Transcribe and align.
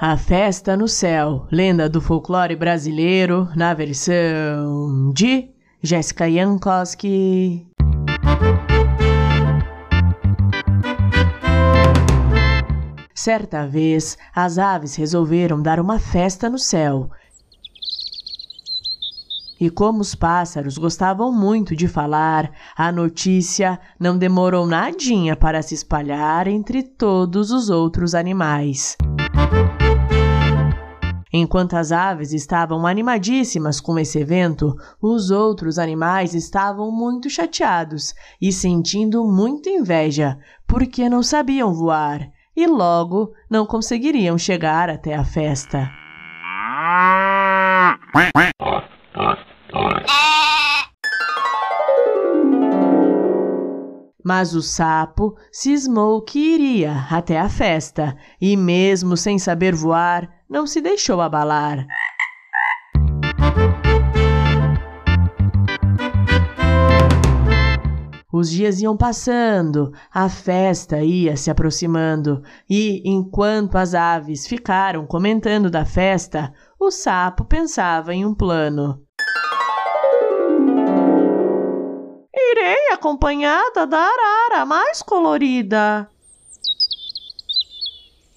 A 0.00 0.16
Festa 0.16 0.76
no 0.76 0.88
Céu, 0.88 1.46
lenda 1.52 1.88
do 1.88 2.00
folclore 2.00 2.56
brasileiro, 2.56 3.48
na 3.54 3.72
versão 3.72 5.12
de 5.14 5.48
Jéssica 5.80 6.28
Jankowski. 6.28 7.64
Certa 13.14 13.68
vez, 13.68 14.18
as 14.34 14.58
aves 14.58 14.96
resolveram 14.96 15.62
dar 15.62 15.78
uma 15.78 16.00
festa 16.00 16.50
no 16.50 16.58
céu. 16.58 17.08
E 19.60 19.70
como 19.70 20.00
os 20.00 20.16
pássaros 20.16 20.76
gostavam 20.76 21.32
muito 21.32 21.76
de 21.76 21.86
falar, 21.86 22.50
a 22.76 22.90
notícia 22.90 23.78
não 23.98 24.18
demorou 24.18 24.66
nadinha 24.66 25.36
para 25.36 25.62
se 25.62 25.74
espalhar 25.74 26.48
entre 26.48 26.82
todos 26.82 27.52
os 27.52 27.70
outros 27.70 28.12
animais. 28.14 28.96
Enquanto 31.36 31.74
as 31.74 31.90
aves 31.90 32.32
estavam 32.32 32.86
animadíssimas 32.86 33.80
com 33.80 33.98
esse 33.98 34.20
evento, 34.20 34.76
os 35.02 35.32
outros 35.32 35.80
animais 35.80 36.32
estavam 36.32 36.92
muito 36.92 37.28
chateados 37.28 38.14
e 38.40 38.52
sentindo 38.52 39.24
muita 39.24 39.68
inveja, 39.68 40.38
porque 40.64 41.08
não 41.08 41.24
sabiam 41.24 41.74
voar 41.74 42.20
e 42.56 42.68
logo 42.68 43.32
não 43.50 43.66
conseguiriam 43.66 44.38
chegar 44.38 44.88
até 44.88 45.12
a 45.12 45.24
festa. 45.24 45.90
Mas 54.24 54.54
o 54.54 54.62
sapo 54.62 55.34
cismou 55.50 56.22
que 56.22 56.38
iria 56.38 57.08
até 57.10 57.40
a 57.40 57.48
festa 57.48 58.16
e, 58.40 58.56
mesmo 58.56 59.16
sem 59.16 59.36
saber 59.36 59.74
voar, 59.74 60.30
não 60.48 60.66
se 60.66 60.80
deixou 60.80 61.20
abalar. 61.20 61.86
Os 68.36 68.50
dias 68.50 68.80
iam 68.80 68.96
passando, 68.96 69.92
a 70.12 70.28
festa 70.28 71.00
ia 71.00 71.36
se 71.36 71.52
aproximando, 71.52 72.42
e 72.68 73.00
enquanto 73.04 73.78
as 73.78 73.94
aves 73.94 74.44
ficaram 74.44 75.06
comentando 75.06 75.70
da 75.70 75.84
festa, 75.84 76.52
o 76.76 76.90
sapo 76.90 77.44
pensava 77.44 78.12
em 78.12 78.26
um 78.26 78.34
plano. 78.34 79.00
Irei 82.34 82.88
acompanhada 82.92 83.86
da 83.86 83.98
arara 83.98 84.66
mais 84.66 85.00
colorida. 85.00 86.08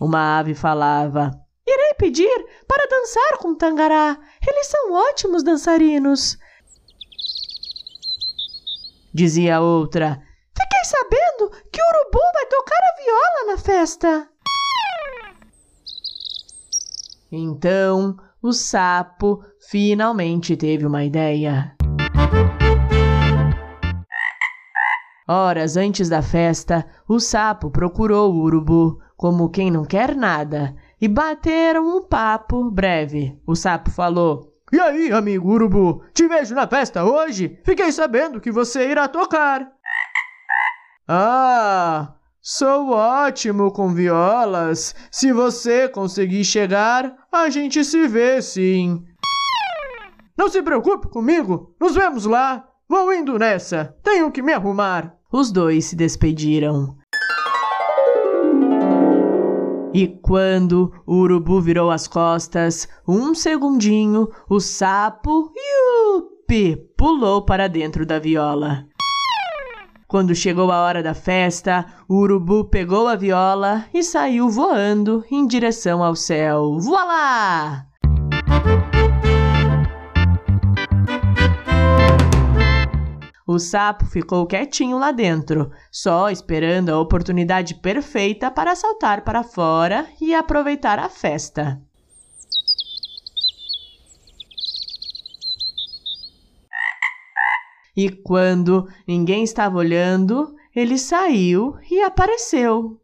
Uma 0.00 0.40
ave 0.40 0.54
falava. 0.54 1.43
Irei 1.66 1.94
pedir 1.94 2.46
para 2.68 2.86
dançar 2.86 3.38
com 3.38 3.48
o 3.48 3.56
tangará. 3.56 4.18
Eles 4.46 4.66
são 4.66 4.92
ótimos 4.92 5.42
dançarinos. 5.42 6.36
Dizia 9.12 9.56
a 9.56 9.60
outra. 9.60 10.20
Fiquei 10.56 10.84
sabendo 10.84 11.50
que 11.72 11.80
o 11.80 11.86
urubu 11.86 12.20
vai 12.34 12.46
tocar 12.46 12.80
a 12.80 13.02
viola 13.02 13.52
na 13.52 13.58
festa. 13.58 14.28
Então 17.32 18.16
o 18.42 18.52
sapo 18.52 19.42
finalmente 19.70 20.56
teve 20.56 20.84
uma 20.84 21.04
ideia. 21.04 21.74
Horas 25.26 25.78
antes 25.78 26.10
da 26.10 26.20
festa, 26.20 26.86
o 27.08 27.18
sapo 27.18 27.70
procurou 27.70 28.34
o 28.34 28.42
urubu, 28.42 29.00
como 29.16 29.48
quem 29.48 29.70
não 29.70 29.84
quer 29.84 30.14
nada, 30.14 30.76
e 31.04 31.08
bateram 31.08 31.98
um 31.98 32.02
papo 32.02 32.70
breve. 32.70 33.38
O 33.46 33.54
sapo 33.54 33.90
falou: 33.90 34.54
E 34.72 34.80
aí, 34.80 35.12
amigo 35.12 35.50
urubu, 35.50 36.02
te 36.14 36.26
vejo 36.26 36.54
na 36.54 36.66
festa 36.66 37.04
hoje? 37.04 37.60
Fiquei 37.62 37.92
sabendo 37.92 38.40
que 38.40 38.50
você 38.50 38.88
irá 38.90 39.06
tocar. 39.06 39.70
Ah, 41.06 42.14
sou 42.40 42.92
ótimo 42.92 43.70
com 43.70 43.92
violas. 43.92 44.94
Se 45.10 45.30
você 45.30 45.90
conseguir 45.90 46.42
chegar, 46.42 47.14
a 47.30 47.50
gente 47.50 47.84
se 47.84 48.08
vê 48.08 48.40
sim. 48.40 49.04
Não 50.38 50.48
se 50.48 50.62
preocupe 50.62 51.08
comigo, 51.08 51.76
nos 51.78 51.94
vemos 51.94 52.24
lá. 52.24 52.66
Vou 52.88 53.12
indo 53.12 53.38
nessa, 53.38 53.94
tenho 54.02 54.32
que 54.32 54.40
me 54.40 54.54
arrumar. 54.54 55.14
Os 55.30 55.52
dois 55.52 55.84
se 55.84 55.96
despediram. 55.96 56.96
E 59.94 60.08
quando 60.08 60.92
o 61.06 61.18
urubu 61.18 61.60
virou 61.60 61.88
as 61.88 62.08
costas, 62.08 62.88
um 63.06 63.32
segundinho, 63.32 64.28
o 64.50 64.58
sapo, 64.58 65.52
yupi, 65.56 66.76
pulou 66.96 67.42
para 67.42 67.68
dentro 67.68 68.04
da 68.04 68.18
viola. 68.18 68.88
Quando 70.08 70.34
chegou 70.34 70.72
a 70.72 70.82
hora 70.82 71.00
da 71.00 71.14
festa, 71.14 71.86
o 72.08 72.16
urubu 72.16 72.64
pegou 72.64 73.06
a 73.06 73.14
viola 73.14 73.84
e 73.94 74.02
saiu 74.02 74.50
voando 74.50 75.24
em 75.30 75.46
direção 75.46 76.02
ao 76.02 76.16
céu. 76.16 76.76
Voilá! 76.80 77.86
O 83.46 83.58
sapo 83.58 84.06
ficou 84.06 84.46
quietinho 84.46 84.98
lá 84.98 85.12
dentro, 85.12 85.70
só 85.92 86.30
esperando 86.30 86.88
a 86.88 86.98
oportunidade 86.98 87.74
perfeita 87.74 88.50
para 88.50 88.74
saltar 88.74 89.22
para 89.22 89.42
fora 89.42 90.06
e 90.18 90.34
aproveitar 90.34 90.98
a 90.98 91.10
festa. 91.10 91.78
E 97.94 98.08
quando 98.08 98.88
ninguém 99.06 99.44
estava 99.44 99.76
olhando, 99.76 100.56
ele 100.74 100.96
saiu 100.96 101.76
e 101.90 102.00
apareceu. 102.00 102.98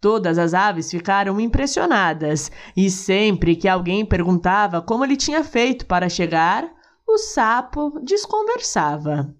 Todas 0.00 0.38
as 0.38 0.54
aves 0.54 0.88
ficaram 0.88 1.40
impressionadas, 1.40 2.52
e 2.76 2.88
sempre 2.88 3.56
que 3.56 3.66
alguém 3.66 4.06
perguntava 4.06 4.80
como 4.80 5.04
ele 5.04 5.16
tinha 5.16 5.42
feito 5.42 5.84
para 5.84 6.08
chegar, 6.08 6.77
o 7.08 7.16
sapo 7.16 7.98
desconversava. 8.02 9.34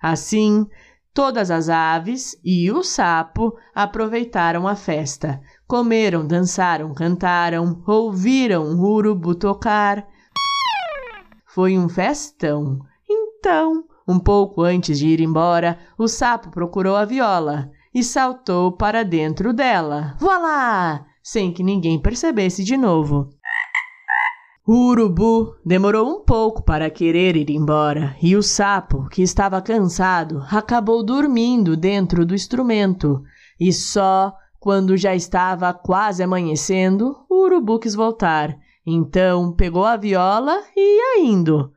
Assim, 0.00 0.66
todas 1.12 1.50
as 1.50 1.68
aves 1.68 2.34
e 2.42 2.72
o 2.72 2.82
sapo 2.82 3.54
aproveitaram 3.74 4.66
a 4.66 4.74
festa. 4.74 5.40
Comeram, 5.68 6.26
dançaram, 6.26 6.94
cantaram, 6.94 7.82
ouviram 7.86 8.64
o 8.74 8.94
urubu 8.94 9.34
tocar. 9.34 10.08
Foi 11.46 11.76
um 11.76 11.88
festão. 11.88 12.78
Então, 13.08 13.84
um 14.08 14.18
pouco 14.18 14.62
antes 14.62 14.98
de 14.98 15.08
ir 15.08 15.20
embora, 15.20 15.78
o 15.98 16.08
sapo 16.08 16.50
procurou 16.50 16.96
a 16.96 17.04
viola 17.04 17.70
e 17.94 18.02
saltou 18.02 18.72
para 18.72 19.04
dentro 19.04 19.52
dela. 19.52 20.16
Voilá! 20.18 21.04
Sem 21.22 21.52
que 21.52 21.62
ninguém 21.62 22.00
percebesse 22.00 22.64
de 22.64 22.76
novo. 22.76 23.28
O 24.64 24.90
urubu 24.90 25.56
demorou 25.66 26.08
um 26.08 26.24
pouco 26.24 26.62
para 26.62 26.88
querer 26.88 27.34
ir 27.34 27.50
embora 27.50 28.14
e 28.22 28.36
o 28.36 28.42
sapo, 28.44 29.08
que 29.08 29.20
estava 29.20 29.60
cansado, 29.60 30.40
acabou 30.52 31.04
dormindo 31.04 31.76
dentro 31.76 32.24
do 32.24 32.32
instrumento. 32.32 33.24
E 33.58 33.72
só 33.72 34.32
quando 34.60 34.96
já 34.96 35.16
estava 35.16 35.74
quase 35.74 36.22
amanhecendo, 36.22 37.24
o 37.28 37.42
urubu 37.42 37.80
quis 37.80 37.96
voltar. 37.96 38.56
Então 38.86 39.52
pegou 39.52 39.84
a 39.84 39.96
viola 39.96 40.56
e 40.76 41.18
ia 41.18 41.24
indo. 41.24 41.72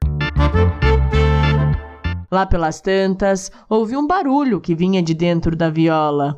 Lá 2.31 2.46
pelas 2.46 2.81
tantas, 2.81 3.52
ouviu 3.67 4.00
um 4.00 4.06
barulho 4.06 4.62
que 4.62 4.75
vinha 4.75 5.02
de 5.02 5.16
dentro 5.16 5.56
da 5.56 5.72
viola. 5.72 6.38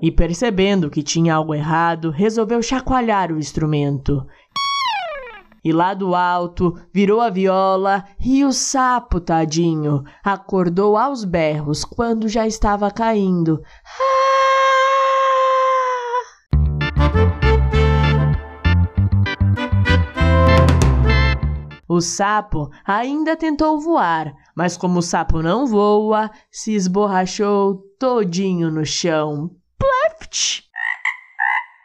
E 0.00 0.10
percebendo 0.10 0.90
que 0.90 1.02
tinha 1.02 1.34
algo 1.34 1.54
errado, 1.54 2.10
resolveu 2.10 2.62
chacoalhar 2.62 3.32
o 3.32 3.38
instrumento. 3.38 4.26
E 5.64 5.72
lá 5.72 5.94
do 5.94 6.14
alto 6.14 6.78
virou 6.92 7.20
a 7.20 7.30
viola 7.30 8.04
e 8.20 8.44
o 8.44 8.52
sapo, 8.52 9.18
tadinho, 9.18 10.04
acordou 10.22 10.96
aos 10.96 11.24
berros 11.24 11.84
quando 11.84 12.28
já 12.28 12.46
estava 12.46 12.90
caindo. 12.90 13.60
O 21.88 22.00
sapo 22.00 22.68
ainda 22.84 23.34
tentou 23.34 23.80
voar, 23.80 24.34
mas 24.54 24.76
como 24.76 24.98
o 24.98 25.02
sapo 25.02 25.40
não 25.40 25.66
voa, 25.66 26.30
se 26.50 26.74
esborrachou 26.74 27.82
todinho 27.98 28.70
no 28.70 28.84
chão. 28.84 29.50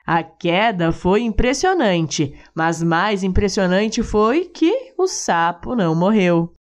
A 0.05 0.23
queda 0.23 0.91
foi 0.91 1.21
impressionante, 1.21 2.33
mas 2.53 2.81
mais 2.81 3.23
impressionante 3.23 4.03
foi 4.03 4.45
que 4.45 4.93
o 4.97 5.07
sapo 5.07 5.75
não 5.75 5.95
morreu. 5.95 6.53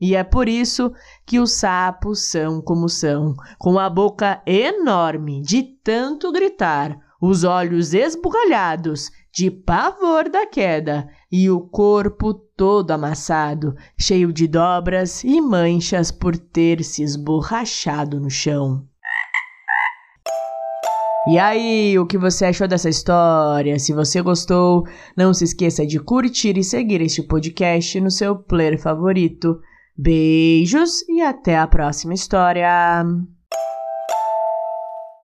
E 0.00 0.14
é 0.14 0.22
por 0.22 0.48
isso 0.48 0.92
que 1.24 1.40
os 1.40 1.52
sapos 1.58 2.30
são 2.30 2.60
como 2.60 2.88
são, 2.88 3.34
com 3.58 3.78
a 3.78 3.88
boca 3.88 4.42
enorme 4.46 5.40
de 5.40 5.62
tanto 5.82 6.30
gritar, 6.30 6.98
os 7.20 7.44
olhos 7.44 7.94
esbugalhados 7.94 9.10
de 9.36 9.50
pavor 9.50 10.30
da 10.30 10.46
queda 10.46 11.06
e 11.30 11.50
o 11.50 11.60
corpo 11.60 12.32
todo 12.32 12.90
amassado, 12.90 13.76
cheio 14.00 14.32
de 14.32 14.48
dobras 14.48 15.22
e 15.24 15.42
manchas 15.42 16.10
por 16.10 16.38
ter 16.38 16.82
se 16.82 17.02
esborrachado 17.02 18.18
no 18.18 18.30
chão. 18.30 18.88
E 21.28 21.38
aí, 21.38 21.98
o 21.98 22.06
que 22.06 22.16
você 22.16 22.46
achou 22.46 22.66
dessa 22.66 22.88
história? 22.88 23.78
Se 23.78 23.92
você 23.92 24.22
gostou, 24.22 24.86
não 25.14 25.34
se 25.34 25.44
esqueça 25.44 25.86
de 25.86 26.00
curtir 26.00 26.56
e 26.56 26.64
seguir 26.64 27.02
este 27.02 27.22
podcast 27.22 28.00
no 28.00 28.10
seu 28.10 28.36
player 28.36 28.80
favorito. 28.80 29.60
Beijos 29.98 31.02
e 31.08 31.20
até 31.20 31.58
a 31.58 31.66
próxima 31.66 32.14
história! 32.14 33.04